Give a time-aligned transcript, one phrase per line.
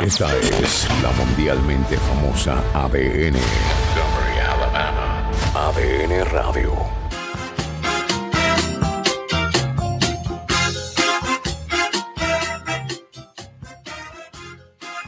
[0.00, 3.34] Esta es la mundialmente famosa ADN.
[3.34, 5.30] Montgomery, Alabama.
[5.54, 6.72] ADN Radio.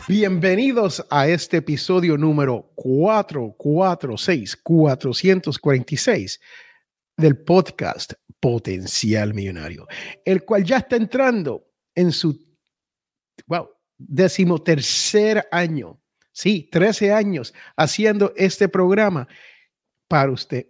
[0.07, 6.41] Bienvenidos a este episodio número 446, 446
[7.17, 9.89] del podcast Potencial Millonario,
[10.27, 12.44] el cual ya está entrando en su,
[13.99, 16.01] decimotercer año.
[16.33, 19.29] Sí, 13 años haciendo este programa
[20.09, 20.67] para usted.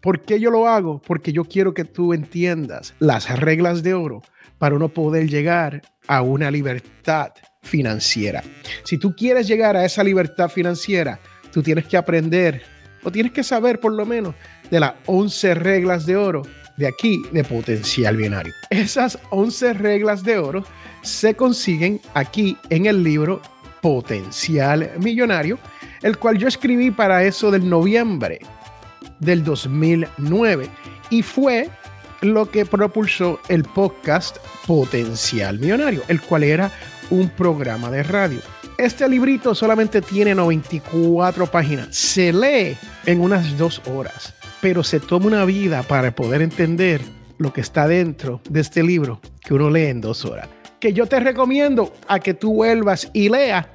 [0.00, 1.00] ¿Por qué yo lo hago?
[1.00, 4.22] Porque yo quiero que tú entiendas las reglas de oro
[4.58, 8.42] para uno poder llegar a una libertad financiera.
[8.84, 11.20] Si tú quieres llegar a esa libertad financiera,
[11.52, 12.62] tú tienes que aprender
[13.04, 14.34] o tienes que saber por lo menos
[14.70, 16.42] de las 11 reglas de oro
[16.76, 18.52] de aquí de potencial binario.
[18.70, 20.64] Esas 11 reglas de oro
[21.02, 23.40] se consiguen aquí en el libro
[23.80, 25.58] Potencial Millonario,
[26.02, 28.40] el cual yo escribí para eso del noviembre
[29.18, 30.68] del 2009
[31.10, 31.68] y fue
[32.20, 34.36] lo que propulsó el podcast
[34.66, 36.70] Potencial Millonario, el cual era
[37.10, 38.40] un programa de radio.
[38.78, 41.94] Este librito solamente tiene 94 páginas.
[41.94, 47.02] Se lee en unas dos horas, pero se toma una vida para poder entender
[47.36, 50.48] lo que está dentro de este libro que uno lee en dos horas
[50.82, 53.66] que yo te recomiendo a que tú vuelvas y leas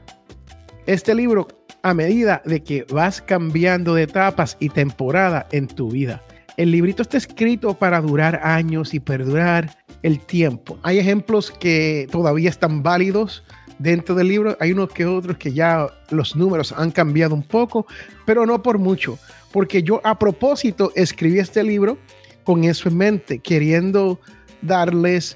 [0.88, 1.47] este libro
[1.81, 6.21] a medida de que vas cambiando de etapas y temporada en tu vida.
[6.58, 10.77] El librito está escrito para durar años y perdurar el tiempo.
[10.83, 13.41] Hay ejemplos que todavía están válidos
[13.80, 14.58] dentro del libro.
[14.59, 17.88] Hay unos que otros que ya los números han cambiado un poco,
[18.25, 19.17] pero no por mucho.
[19.58, 21.97] Porque yo a propósito escribí este libro
[22.44, 24.19] con eso en mente, queriendo
[24.61, 25.36] darles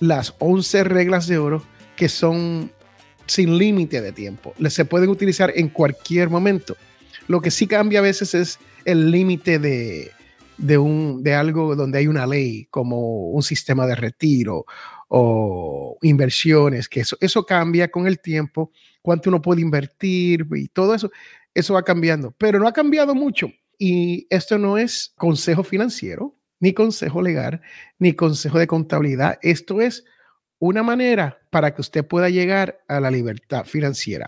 [0.00, 1.62] las 11 reglas de oro
[1.94, 2.72] que son
[3.26, 4.54] sin límite de tiempo.
[4.70, 6.78] Se pueden utilizar en cualquier momento.
[7.26, 10.12] Lo que sí cambia a veces es el límite de,
[10.56, 14.64] de, un, de algo donde hay una ley, como un sistema de retiro
[15.08, 18.70] o inversiones, que eso, eso cambia con el tiempo,
[19.02, 21.10] cuánto uno puede invertir y todo eso,
[21.54, 23.50] eso va cambiando, pero no ha cambiado mucho.
[23.78, 27.60] Y esto no es consejo financiero, ni consejo legal,
[27.98, 29.38] ni consejo de contabilidad.
[29.42, 30.04] Esto es
[30.58, 34.26] una manera para que usted pueda llegar a la libertad financiera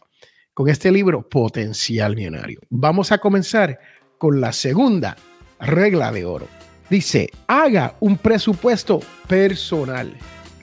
[0.54, 2.60] con este libro Potencial Millonario.
[2.68, 3.78] Vamos a comenzar
[4.18, 5.16] con la segunda
[5.58, 6.47] regla de oro.
[6.88, 10.12] Dice, haga un presupuesto personal.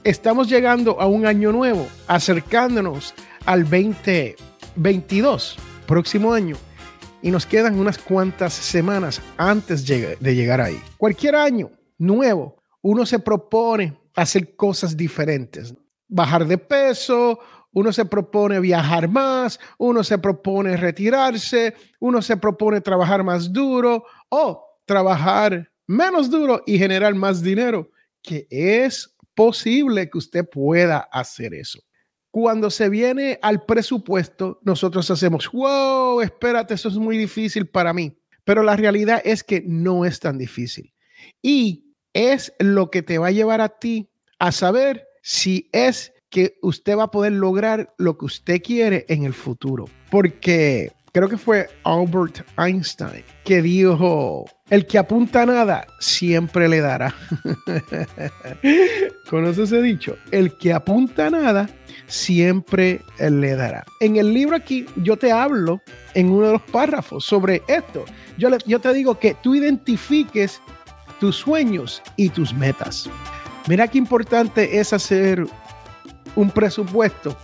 [0.08, 3.14] Estamos llegando a un año nuevo, acercándonos
[3.46, 6.56] al 2022, próximo año
[7.22, 10.80] y nos quedan unas cuantas semanas antes de llegar ahí.
[10.96, 15.76] Cualquier año nuevo, uno se propone hacer cosas diferentes,
[16.08, 17.40] bajar de peso,
[17.74, 24.06] uno se propone viajar más, uno se propone retirarse, uno se propone trabajar más duro
[24.30, 27.92] o trabajar menos duro y generar más dinero,
[28.24, 31.80] que es posible que usted pueda hacer eso
[32.32, 38.16] cuando se viene al presupuesto, nosotros hacemos, wow, espérate, eso es muy difícil para mí.
[38.44, 40.94] Pero la realidad es que no es tan difícil.
[41.42, 46.60] Y es lo que te va a llevar a ti a saber si es que
[46.62, 49.86] usted va a poder lograr lo que usted quiere en el futuro.
[50.12, 56.80] Porque creo que fue Albert Einstein que dijo, el que apunta a nada siempre le
[56.80, 57.16] dará.
[59.28, 60.16] ¿Conoces ese dicho?
[60.30, 61.70] El que apunta a nada
[62.06, 63.84] siempre le dará.
[64.00, 65.82] En el libro aquí yo te hablo
[66.14, 68.06] en uno de los párrafos sobre esto.
[68.38, 70.62] Yo, yo te digo que tú identifiques
[71.20, 73.10] tus sueños y tus metas.
[73.68, 75.48] Mira qué importante es hacer
[76.36, 77.36] un presupuesto,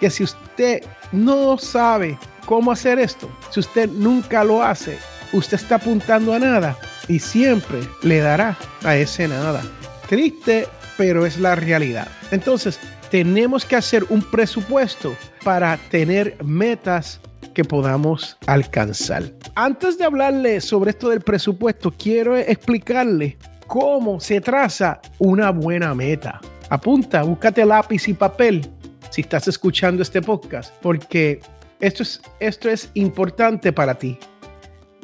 [0.00, 0.82] que si usted
[1.12, 4.98] no sabe cómo hacer esto, si usted nunca lo hace,
[5.32, 6.76] usted está apuntando a nada
[7.08, 9.62] y siempre le dará a ese nada.
[10.08, 12.08] Triste, pero es la realidad.
[12.30, 12.78] Entonces,
[13.10, 17.20] tenemos que hacer un presupuesto para tener metas
[17.54, 19.24] que podamos alcanzar.
[19.54, 23.36] Antes de hablarle sobre esto del presupuesto, quiero explicarle
[23.66, 26.40] cómo se traza una buena meta.
[26.70, 28.70] Apunta, búscate lápiz y papel
[29.12, 31.40] si estás escuchando este podcast, porque
[31.78, 34.18] esto es, esto es importante para ti.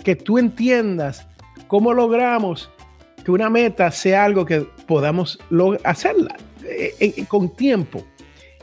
[0.03, 1.29] Que tú entiendas
[1.69, 2.71] cómo logramos
[3.25, 5.39] que una meta sea algo que podamos
[5.85, 6.35] hacerla.
[6.71, 8.05] Eh, con tiempo.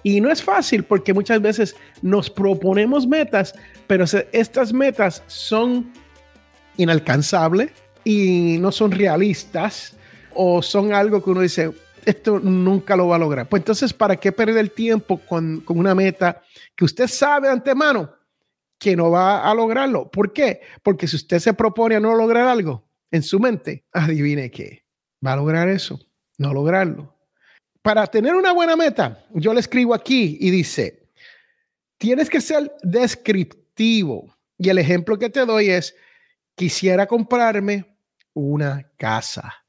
[0.03, 3.56] Y no es fácil porque muchas veces nos proponemos metas,
[3.88, 5.92] pero estas metas son
[6.77, 7.71] inalcanzables
[8.03, 9.95] y no son realistas
[10.36, 11.71] o son algo que uno dice,
[12.06, 13.50] esto nunca lo va a lograr.
[13.50, 16.42] Pues entonces, ¿para qué perder el tiempo con, con una meta
[16.75, 18.13] que usted sabe antemano
[18.80, 20.10] que no va a lograrlo?
[20.10, 20.62] ¿Por qué?
[20.84, 24.86] Porque si usted se propone a no lograr algo en su mente, adivine qué,
[25.25, 26.00] va a lograr eso,
[26.38, 27.16] no lograrlo.
[27.81, 31.10] Para tener una buena meta, yo le escribo aquí y dice,
[31.98, 34.36] tienes que ser descriptivo.
[34.57, 35.96] Y el ejemplo que te doy es,
[36.56, 37.98] quisiera comprarme
[38.34, 39.64] una casa.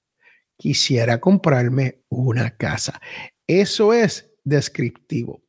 [0.56, 3.00] Quisiera comprarme una casa.
[3.46, 5.42] Eso es descriptivo.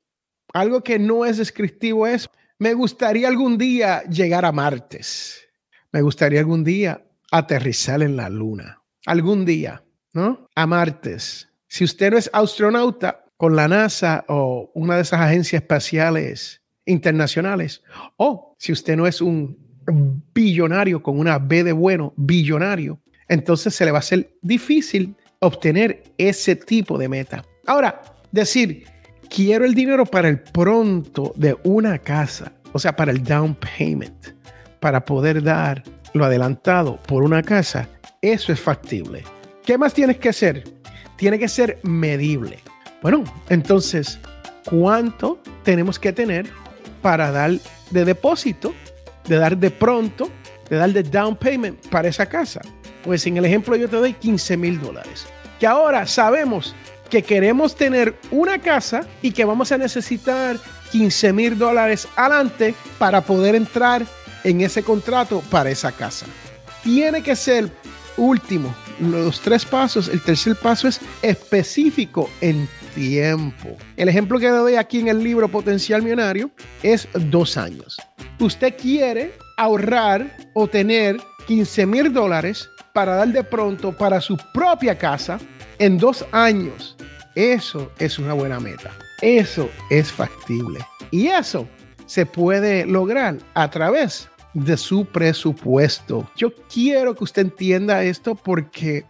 [0.54, 5.48] Algo que no es descriptivo es, me gustaría algún día llegar a Martes.
[5.92, 8.81] Me gustaría algún día aterrizar en la luna.
[9.06, 9.83] Algún día,
[10.13, 10.48] ¿no?
[10.56, 11.50] A Martes.
[11.68, 17.83] Si usted no es astronauta con la NASA o una de esas agencias espaciales internacionales,
[18.18, 19.57] o si usted no es un
[20.33, 26.03] billonario con una B de bueno, billonario, entonces se le va a ser difícil obtener
[26.18, 27.44] ese tipo de meta.
[27.65, 28.01] Ahora,
[28.31, 28.85] decir,
[29.29, 34.27] quiero el dinero para el pronto de una casa, o sea, para el down payment,
[34.79, 35.83] para poder dar
[36.13, 37.88] lo adelantado por una casa,
[38.21, 39.24] eso es factible.
[39.65, 40.63] ¿Qué más tienes que hacer?
[41.18, 42.59] Tiene que ser medible.
[43.01, 44.19] Bueno, entonces,
[44.69, 46.47] ¿cuánto tenemos que tener
[47.01, 47.51] para dar
[47.91, 48.74] de depósito,
[49.27, 50.29] de dar de pronto,
[50.69, 52.62] de dar de down payment para esa casa?
[53.07, 55.25] Pues en el ejemplo yo te doy 15 mil dólares.
[55.62, 56.75] Que ahora sabemos
[57.09, 60.57] que queremos tener una casa y que vamos a necesitar
[60.92, 64.06] 15 mil dólares adelante para poder entrar
[64.44, 66.25] en ese contrato para esa casa.
[66.83, 67.71] Tiene que ser
[68.18, 73.77] último, los tres pasos, el tercer paso es específico en tiempo.
[73.95, 76.51] El ejemplo que doy aquí en el libro Potencial Millonario
[76.83, 78.01] es dos años.
[78.38, 84.97] Usted quiere ahorrar o tener 15 mil dólares para dar de pronto para su propia
[84.97, 85.38] casa
[85.77, 86.97] en dos años.
[87.35, 88.91] Eso es una buena meta.
[89.21, 90.79] Eso es factible.
[91.11, 91.69] Y eso
[92.07, 96.27] se puede lograr a través de su presupuesto.
[96.35, 99.05] Yo quiero que usted entienda esto porque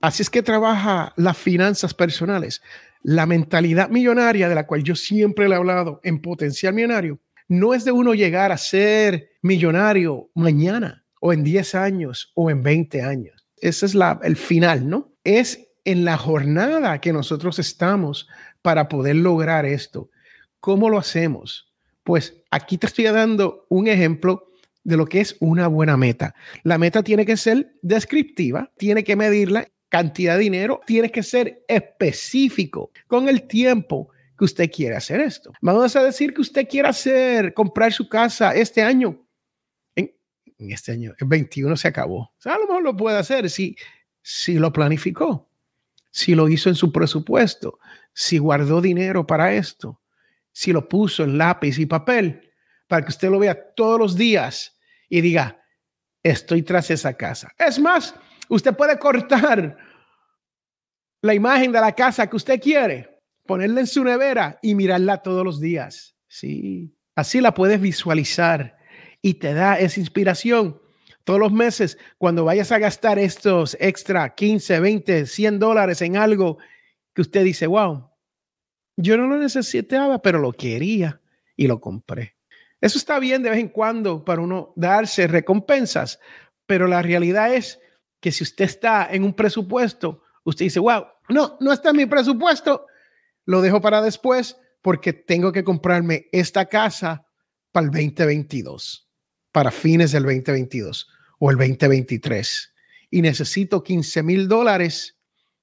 [0.00, 2.62] así es que trabaja las finanzas personales.
[3.02, 7.74] La mentalidad millonaria de la cual yo siempre le he hablado en potencial millonario no
[7.74, 13.02] es de uno llegar a ser millonario mañana o en 10 años o en 20
[13.02, 13.46] años.
[13.56, 15.12] Ese es la, el final, ¿no?
[15.22, 18.28] Es en la jornada que nosotros estamos
[18.62, 20.10] para poder lograr esto.
[20.58, 21.72] ¿Cómo lo hacemos?
[22.02, 24.48] Pues aquí te estoy dando un ejemplo
[24.82, 26.34] de lo que es una buena meta.
[26.62, 31.22] La meta tiene que ser descriptiva, tiene que medir la cantidad de dinero, tiene que
[31.22, 35.52] ser específico con el tiempo que usted quiere hacer esto.
[35.60, 39.26] Vamos a decir que usted quiere hacer, comprar su casa este año.
[40.60, 42.32] En, este año, el 21 se acabó.
[42.44, 43.76] O a lo mejor lo puede hacer si,
[44.22, 45.48] si lo planificó,
[46.10, 47.78] si lo hizo en su presupuesto,
[48.12, 50.00] si guardó dinero para esto,
[50.52, 52.52] si lo puso en lápiz y papel
[52.86, 54.76] para que usted lo vea todos los días
[55.08, 55.62] y diga,
[56.22, 57.52] estoy tras esa casa.
[57.56, 58.14] Es más,
[58.48, 59.76] usted puede cortar
[61.22, 65.44] la imagen de la casa que usted quiere, ponerla en su nevera y mirarla todos
[65.44, 66.16] los días.
[66.26, 68.76] Sí, así la puedes visualizar
[69.22, 70.80] y te da esa inspiración
[71.24, 76.58] todos los meses cuando vayas a gastar estos extra 15, 20, 100 dólares en algo
[77.14, 78.10] que usted dice, wow,
[78.96, 81.20] yo no lo necesitaba, pero lo quería
[81.56, 82.36] y lo compré.
[82.80, 86.18] Eso está bien de vez en cuando para uno darse recompensas,
[86.66, 87.78] pero la realidad es
[88.20, 92.06] que si usted está en un presupuesto, usted dice, wow, no, no está en mi
[92.06, 92.86] presupuesto,
[93.44, 97.26] lo dejo para después porque tengo que comprarme esta casa
[97.72, 99.09] para el 2022,
[99.52, 102.72] para fines del 2022 o el 2023.
[103.10, 105.16] Y necesito 15 mil dólares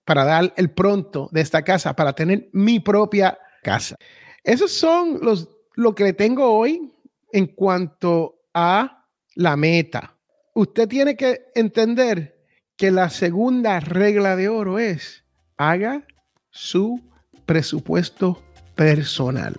[0.03, 3.98] para dar el pronto de esta casa, para tener mi propia casa.
[4.44, 6.94] Esos son los, lo que le tengo hoy
[7.32, 10.17] en cuanto a la meta.
[10.53, 12.38] Usted tiene que entender
[12.75, 15.24] que la segunda regla de oro es
[15.58, 16.06] haga
[16.50, 17.01] su
[17.46, 18.41] presupuesto
[18.75, 19.56] personal.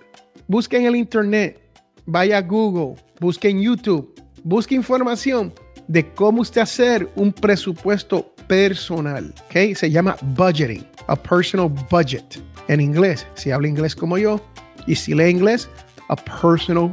[0.47, 1.61] Busque en el internet,
[2.07, 5.53] vaya a Google, busque en YouTube, busque información
[5.87, 9.35] de cómo usted hacer un presupuesto personal.
[9.47, 9.75] ¿okay?
[9.75, 12.41] Se llama budgeting, a personal budget.
[12.69, 14.41] En inglés, si habla inglés como yo
[14.87, 15.69] y si lee inglés,
[16.09, 16.93] a personal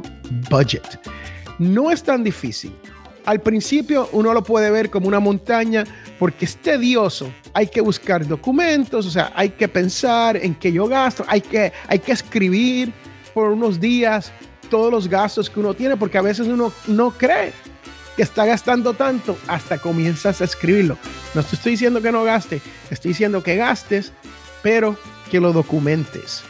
[0.50, 0.98] budget.
[1.58, 2.72] No es tan difícil.
[3.26, 5.84] Al principio uno lo puede ver como una montaña
[6.18, 7.30] porque es tedioso.
[7.52, 11.72] Hay que buscar documentos, o sea, hay que pensar en qué yo gasto, hay que,
[11.88, 12.92] hay que escribir
[13.34, 14.32] por unos días
[14.68, 17.52] todos los gastos que uno tiene porque a veces uno no cree
[18.16, 20.96] que está gastando tanto hasta comienzas a escribirlo.
[21.34, 24.12] No te estoy diciendo que no gaste, estoy diciendo que gastes
[24.62, 24.96] pero
[25.30, 26.42] que lo documentes.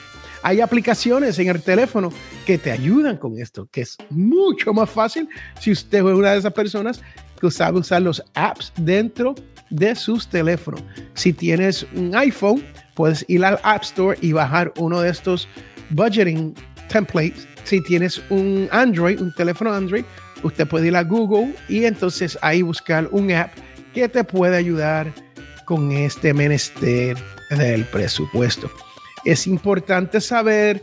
[0.42, 2.12] Hay aplicaciones en el teléfono
[2.46, 5.28] que te ayudan con esto, que es mucho más fácil
[5.60, 7.02] si usted es una de esas personas
[7.40, 9.34] que sabe usar los apps dentro
[9.70, 10.82] de sus teléfonos.
[11.14, 15.48] Si tienes un iPhone, puedes ir al App Store y bajar uno de estos
[15.90, 16.54] budgeting
[16.88, 17.46] templates.
[17.64, 20.04] Si tienes un Android, un teléfono Android,
[20.42, 23.52] usted puede ir a Google y entonces ahí buscar un app
[23.92, 25.12] que te puede ayudar
[25.64, 27.16] con este menester
[27.50, 28.70] del presupuesto.
[29.24, 30.82] Es importante saber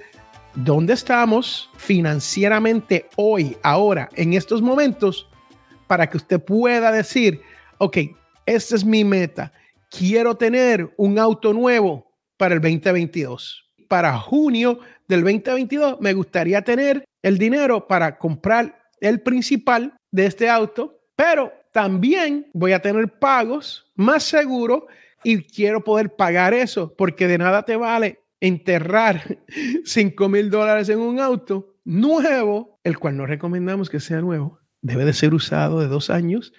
[0.55, 5.27] dónde estamos financieramente hoy, ahora, en estos momentos,
[5.87, 7.41] para que usted pueda decir,
[7.77, 7.97] ok,
[8.45, 9.53] esta es mi meta.
[9.89, 13.63] Quiero tener un auto nuevo para el 2022.
[13.87, 20.49] Para junio del 2022 me gustaría tener el dinero para comprar el principal de este
[20.49, 24.83] auto, pero también voy a tener pagos más seguros
[25.23, 29.39] y quiero poder pagar eso porque de nada te vale enterrar
[29.85, 34.59] 5 mil dólares en un auto nuevo, el cual no recomendamos que sea nuevo.
[34.81, 36.53] Debe de ser usado de dos años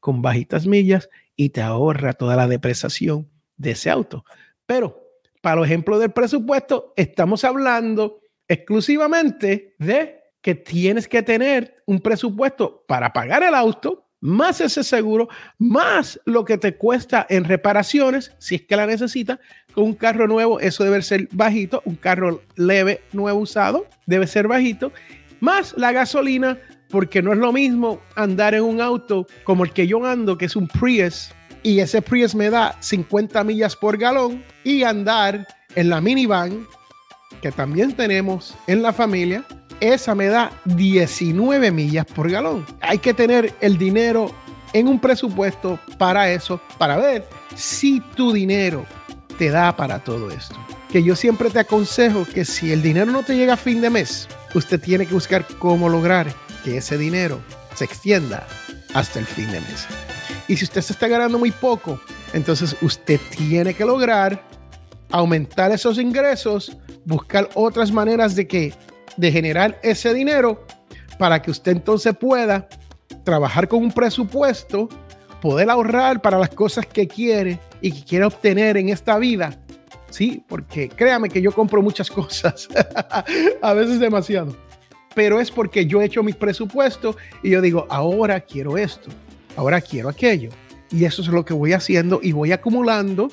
[0.00, 4.24] con bajitas millas y te ahorra toda la depreciación de ese auto.
[4.66, 5.07] Pero
[5.40, 12.84] para los ejemplos del presupuesto, estamos hablando exclusivamente de que tienes que tener un presupuesto
[12.86, 15.28] para pagar el auto, más ese seguro,
[15.58, 19.38] más lo que te cuesta en reparaciones, si es que la necesitas.
[19.72, 21.82] Con un carro nuevo, eso debe ser bajito.
[21.84, 24.92] Un carro leve, nuevo usado, debe ser bajito.
[25.40, 26.58] Más la gasolina,
[26.90, 30.46] porque no es lo mismo andar en un auto como el que yo ando, que
[30.46, 35.88] es un Prius, y ese Prius me da 50 millas por galón, y andar en
[35.90, 36.66] la minivan,
[37.40, 39.44] que también tenemos en la familia,
[39.80, 42.66] esa me da 19 millas por galón.
[42.80, 44.34] Hay que tener el dinero
[44.72, 48.84] en un presupuesto para eso, para ver si tu dinero
[49.38, 50.56] te da para todo esto.
[50.90, 53.90] Que yo siempre te aconsejo que si el dinero no te llega a fin de
[53.90, 56.32] mes, usted tiene que buscar cómo lograr
[56.64, 57.40] que ese dinero
[57.74, 58.46] se extienda
[58.94, 59.86] hasta el fin de mes.
[60.48, 62.00] Y si usted se está ganando muy poco,
[62.32, 64.42] entonces usted tiene que lograr
[65.10, 68.74] aumentar esos ingresos, buscar otras maneras de que
[69.16, 70.64] de generar ese dinero
[71.18, 72.68] para que usted entonces pueda
[73.24, 74.88] trabajar con un presupuesto,
[75.42, 79.58] poder ahorrar para las cosas que quiere y que quiere obtener en esta vida.
[80.10, 82.68] Sí, porque créame que yo compro muchas cosas,
[83.60, 84.56] a veces demasiado,
[85.14, 89.10] pero es porque yo he hecho mi presupuesto y yo digo, ahora quiero esto,
[89.58, 90.50] ahora quiero aquello.
[90.90, 93.28] Y eso es lo que voy haciendo y voy acumulando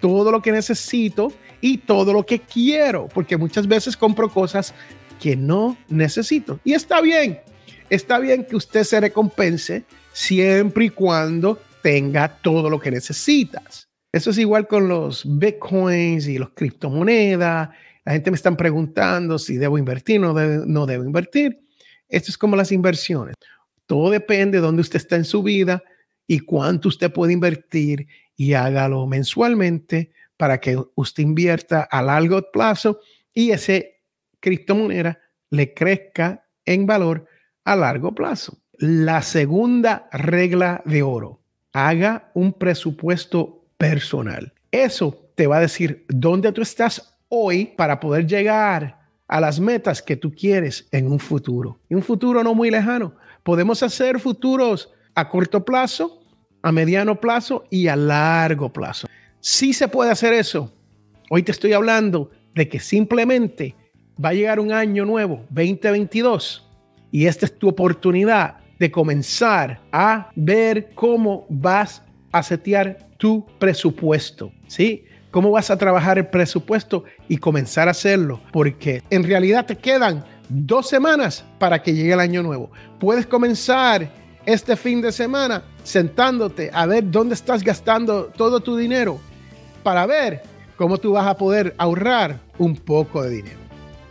[0.00, 4.74] todo lo que necesito y todo lo que quiero, porque muchas veces compro cosas
[5.20, 6.60] que no necesito.
[6.64, 7.40] Y está bien,
[7.90, 13.88] está bien que usted se recompense siempre y cuando tenga todo lo que necesitas.
[14.12, 17.70] Eso es igual con los bitcoins y los criptomonedas.
[18.04, 21.60] La gente me están preguntando si debo invertir o no, no debo invertir.
[22.08, 23.34] Esto es como las inversiones.
[23.88, 25.82] Todo depende de dónde usted está en su vida
[26.26, 33.00] y cuánto usted puede invertir y hágalo mensualmente para que usted invierta a largo plazo
[33.32, 34.02] y ese
[34.40, 35.18] criptomoneda
[35.48, 37.26] le crezca en valor
[37.64, 38.58] a largo plazo.
[38.74, 41.40] La segunda regla de oro,
[41.72, 44.52] haga un presupuesto personal.
[44.70, 50.02] Eso te va a decir dónde tú estás hoy para poder llegar a las metas
[50.02, 51.80] que tú quieres en un futuro.
[51.88, 53.14] En un futuro no muy lejano.
[53.48, 56.20] Podemos hacer futuros a corto plazo,
[56.60, 59.08] a mediano plazo y a largo plazo.
[59.40, 60.70] Si se puede hacer eso.
[61.30, 63.74] Hoy te estoy hablando de que simplemente
[64.22, 66.68] va a llegar un año nuevo, 2022,
[67.10, 72.02] y esta es tu oportunidad de comenzar a ver cómo vas
[72.32, 75.06] a setear tu presupuesto, ¿sí?
[75.30, 78.42] ¿Cómo vas a trabajar el presupuesto y comenzar a hacerlo?
[78.52, 82.70] Porque en realidad te quedan dos semanas para que llegue el año nuevo.
[82.98, 84.08] Puedes comenzar
[84.46, 89.20] este fin de semana sentándote a ver dónde estás gastando todo tu dinero
[89.82, 90.42] para ver
[90.76, 93.58] cómo tú vas a poder ahorrar un poco de dinero.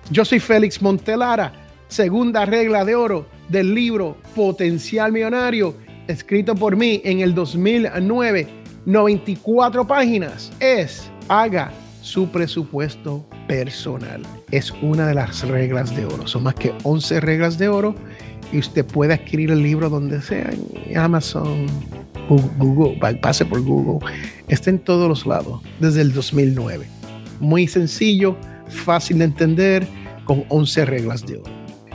[0.10, 1.51] Yo soy Félix Montelara,
[1.88, 5.75] segunda regla de oro del libro Potencial Millonario,
[6.08, 8.48] escrito por mí en el 2009,
[8.86, 14.22] 94 páginas, es haga su presupuesto personal.
[14.51, 16.27] Es una de las reglas de oro.
[16.27, 17.96] Son más que 11 reglas de oro
[18.51, 20.50] y usted puede adquirir el libro donde sea,
[20.86, 21.68] en Amazon,
[22.58, 24.00] Google, pase por Google.
[24.48, 26.86] Está en todos los lados desde el 2009.
[27.39, 28.38] Muy sencillo
[28.70, 29.86] fácil de entender,
[30.25, 31.51] con 11 reglas de oro.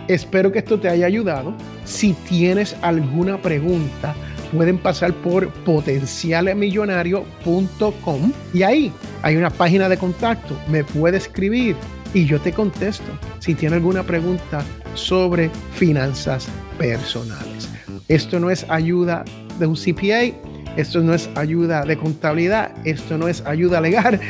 [0.08, 1.54] Espero que esto te haya ayudado.
[1.84, 4.16] Si tienes alguna pregunta,
[4.52, 8.92] pueden pasar por potencialmillonario.com y ahí
[9.22, 10.58] hay una página de contacto.
[10.68, 11.76] Me puede escribir
[12.14, 14.62] y yo te contesto si tiene alguna pregunta
[14.94, 17.68] sobre finanzas personales.
[18.08, 19.24] Esto no es ayuda
[19.58, 20.34] de un CPA,
[20.76, 24.20] esto no es ayuda de contabilidad, esto no es ayuda legal,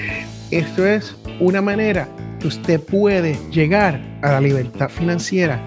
[0.50, 2.08] esto es una manera
[2.40, 5.62] que usted puede llegar a la libertad financiera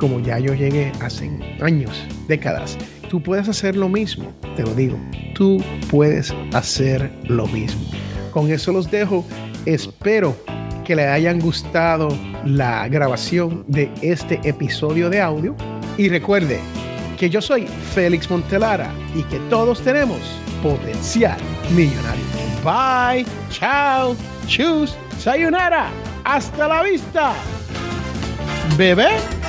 [0.00, 2.76] como ya yo llegué hace años, décadas.
[3.10, 4.98] Tú puedes hacer lo mismo, te lo digo,
[5.34, 7.82] tú puedes hacer lo mismo.
[8.32, 9.24] Con eso los dejo,
[9.66, 10.34] espero
[10.90, 12.08] que le hayan gustado
[12.44, 15.54] la grabación de este episodio de audio.
[15.96, 16.58] Y recuerde
[17.16, 20.18] que yo soy Félix Montelara y que todos tenemos
[20.64, 21.38] potencial
[21.76, 22.24] millonario.
[22.64, 24.16] Bye, chao,
[24.48, 25.90] chus, sayonara,
[26.24, 27.34] hasta la vista,
[28.76, 29.39] bebé.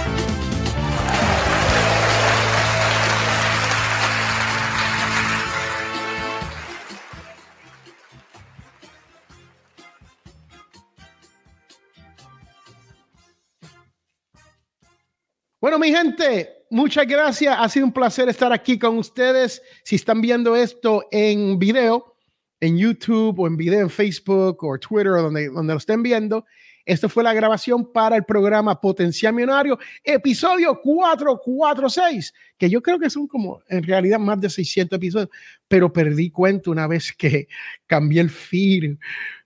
[15.72, 17.56] Bueno, mi gente, muchas gracias.
[17.58, 19.62] Ha sido un placer estar aquí con ustedes.
[19.86, 22.18] Si están viendo esto en video,
[22.60, 26.46] en YouTube o en video en Facebook o Twitter o donde, donde lo estén viendo,
[26.84, 33.10] esto fue la grabación para el programa Potencial Millonario, episodio 446, que yo creo que
[33.10, 35.30] son como en realidad más de 600 episodios,
[35.70, 37.48] pero perdí cuenta una vez que
[37.88, 38.98] cambié el feed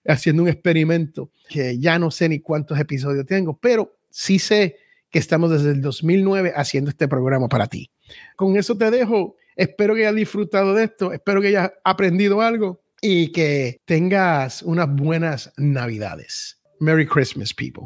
[0.08, 4.85] haciendo un experimento, que ya no sé ni cuántos episodios tengo, pero sí sé
[5.16, 7.90] que estamos desde el 2009 haciendo este programa para ti.
[8.36, 9.38] Con eso te dejo.
[9.56, 11.14] Espero que hayas disfrutado de esto.
[11.14, 16.60] Espero que hayas aprendido algo y que tengas unas buenas navidades.
[16.82, 17.86] Merry Christmas, people.